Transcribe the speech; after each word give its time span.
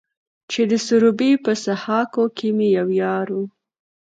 چې 0.51 0.61
د 0.71 0.73
سروبي 0.87 1.31
په 1.45 1.51
سهاکو 1.63 2.23
کې 2.37 2.47
مې 2.57 2.67
يو 2.77 2.89
يار 3.03 3.27
و. 3.37 3.37